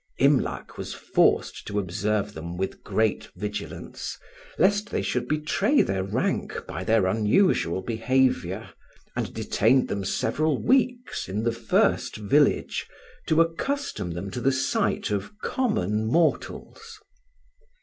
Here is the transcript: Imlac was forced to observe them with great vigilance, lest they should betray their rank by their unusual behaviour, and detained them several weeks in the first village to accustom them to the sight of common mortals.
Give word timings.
Imlac 0.17 0.79
was 0.79 0.95
forced 0.95 1.67
to 1.67 1.77
observe 1.77 2.33
them 2.33 2.57
with 2.57 2.81
great 2.83 3.29
vigilance, 3.35 4.17
lest 4.57 4.89
they 4.89 5.03
should 5.03 5.27
betray 5.27 5.83
their 5.83 6.03
rank 6.03 6.65
by 6.67 6.83
their 6.83 7.05
unusual 7.05 7.83
behaviour, 7.83 8.71
and 9.15 9.31
detained 9.31 9.89
them 9.89 10.03
several 10.03 10.59
weeks 10.59 11.29
in 11.29 11.43
the 11.43 11.51
first 11.51 12.15
village 12.17 12.87
to 13.27 13.41
accustom 13.41 14.09
them 14.09 14.31
to 14.31 14.41
the 14.41 14.51
sight 14.51 15.11
of 15.11 15.37
common 15.43 16.07
mortals. 16.07 16.99